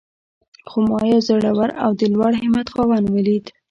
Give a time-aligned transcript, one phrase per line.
[0.69, 3.45] خو ما يو زړور او د لوړ همت خاوند وليد.